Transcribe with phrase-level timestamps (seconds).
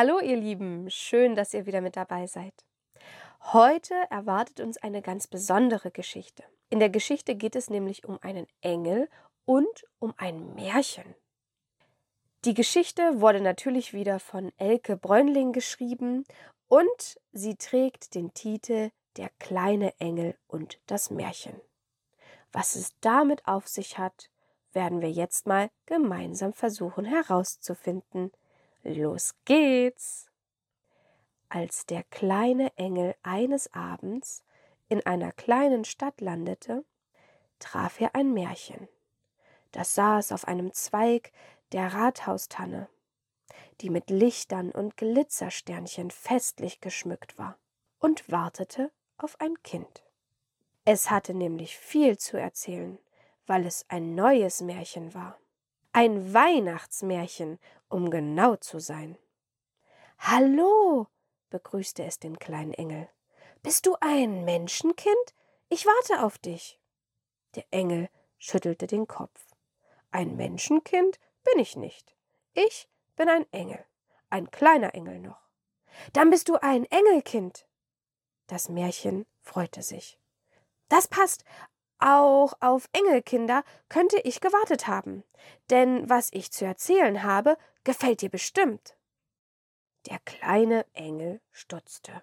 [0.00, 2.54] Hallo ihr Lieben, schön, dass ihr wieder mit dabei seid.
[3.52, 6.44] Heute erwartet uns eine ganz besondere Geschichte.
[6.70, 9.08] In der Geschichte geht es nämlich um einen Engel
[9.44, 11.16] und um ein Märchen.
[12.44, 16.24] Die Geschichte wurde natürlich wieder von Elke Bräunling geschrieben
[16.68, 21.60] und sie trägt den Titel Der kleine Engel und das Märchen.
[22.52, 24.30] Was es damit auf sich hat,
[24.72, 28.30] werden wir jetzt mal gemeinsam versuchen herauszufinden.
[28.88, 30.30] Los geht's!
[31.50, 34.44] Als der kleine Engel eines Abends
[34.88, 36.86] in einer kleinen Stadt landete,
[37.58, 38.88] traf er ein Märchen.
[39.72, 41.32] Das saß auf einem Zweig
[41.72, 42.88] der Rathaustanne,
[43.82, 47.58] die mit Lichtern und Glitzersternchen festlich geschmückt war,
[47.98, 50.02] und wartete auf ein Kind.
[50.86, 52.98] Es hatte nämlich viel zu erzählen,
[53.46, 55.38] weil es ein neues Märchen war.
[56.00, 59.18] Ein Weihnachtsmärchen, um genau zu sein.
[60.20, 61.08] Hallo,
[61.50, 63.08] begrüßte es den kleinen Engel.
[63.64, 65.34] Bist du ein Menschenkind?
[65.68, 66.78] Ich warte auf dich.
[67.56, 69.44] Der Engel schüttelte den Kopf.
[70.12, 72.14] Ein Menschenkind bin ich nicht.
[72.54, 73.84] Ich bin ein Engel,
[74.30, 75.48] ein kleiner Engel noch.
[76.12, 77.66] Dann bist du ein Engelkind.
[78.46, 80.20] Das Märchen freute sich.
[80.88, 81.44] Das passt.
[81.98, 85.24] Auch auf Engelkinder könnte ich gewartet haben,
[85.70, 88.94] denn was ich zu erzählen habe, gefällt dir bestimmt.
[90.06, 92.22] Der kleine Engel stutzte.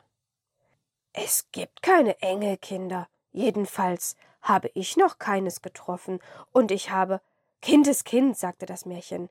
[1.11, 6.19] Es gibt keine Engelkinder, jedenfalls habe ich noch keines getroffen,
[6.51, 7.19] und ich habe
[7.61, 9.29] Kindeskind, sagte das Märchen,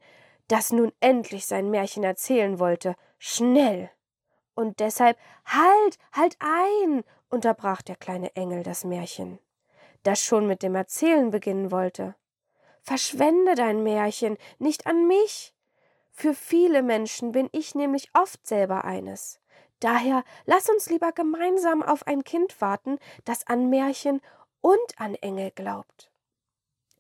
[0.49, 3.91] das nun endlich sein Märchen erzählen wollte, schnell.
[4.55, 9.39] Und deshalb Halt, halt ein, unterbrach der kleine Engel das Märchen
[10.05, 12.15] das schon mit dem Erzählen beginnen wollte.
[12.83, 15.55] Verschwende dein Märchen nicht an mich.
[16.13, 19.41] Für viele Menschen bin ich nämlich oft selber eines.
[19.81, 24.21] Daher lass uns lieber gemeinsam auf ein Kind warten, das an Märchen
[24.61, 26.13] und an Engel glaubt.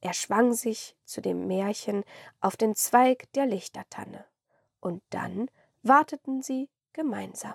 [0.00, 2.04] Er schwang sich zu dem Märchen
[2.40, 4.24] auf den Zweig der Lichtertanne,
[4.80, 5.50] und dann
[5.82, 7.54] warteten sie gemeinsam.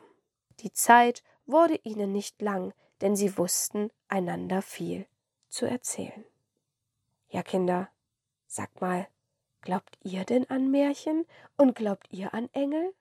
[0.61, 5.05] Die Zeit wurde ihnen nicht lang, denn sie wussten einander viel
[5.49, 6.23] zu erzählen.
[7.29, 7.89] Ja, Kinder,
[8.47, 9.07] sagt mal,
[9.61, 11.25] glaubt ihr denn an Märchen
[11.57, 12.93] und glaubt ihr an Engel?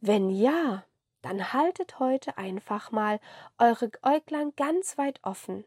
[0.00, 0.84] Wenn ja,
[1.22, 3.18] dann haltet heute einfach mal
[3.58, 5.64] eure Äuglein ganz weit offen.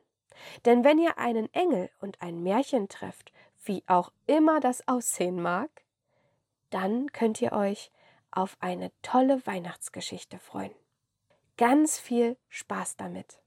[0.66, 3.32] Denn wenn ihr einen Engel und ein Märchen trefft,
[3.64, 5.70] wie auch immer das aussehen mag,
[6.70, 7.92] dann könnt ihr euch
[8.32, 10.74] auf eine tolle Weihnachtsgeschichte freuen.
[11.58, 13.40] Ganz viel Spaß damit.